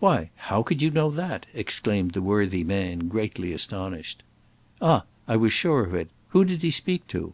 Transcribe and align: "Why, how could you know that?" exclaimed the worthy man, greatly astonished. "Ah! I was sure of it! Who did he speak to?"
"Why, 0.00 0.28
how 0.36 0.62
could 0.62 0.82
you 0.82 0.90
know 0.90 1.10
that?" 1.10 1.46
exclaimed 1.54 2.10
the 2.10 2.20
worthy 2.20 2.62
man, 2.62 3.08
greatly 3.08 3.54
astonished. 3.54 4.22
"Ah! 4.82 5.04
I 5.26 5.36
was 5.36 5.54
sure 5.54 5.82
of 5.82 5.94
it! 5.94 6.10
Who 6.28 6.44
did 6.44 6.60
he 6.60 6.70
speak 6.70 7.06
to?" 7.08 7.32